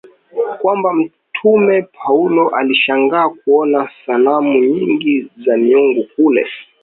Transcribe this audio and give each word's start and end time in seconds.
kwamba 0.61 0.93
Mtume 0.93 1.81
Paulo 1.81 2.49
alishangaa 2.49 3.29
kuona 3.29 3.89
sanamu 4.05 4.59
nyingi 4.63 5.31
za 5.45 5.57
miungu 5.57 6.03
kule 6.15 6.47